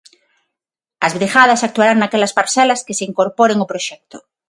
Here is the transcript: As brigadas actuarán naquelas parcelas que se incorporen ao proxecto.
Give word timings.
As 1.05 1.15
brigadas 1.17 1.65
actuarán 1.67 1.97
naquelas 1.99 2.35
parcelas 2.39 2.83
que 2.85 2.97
se 2.97 3.07
incorporen 3.09 3.57
ao 3.59 3.69
proxecto. 3.71 4.17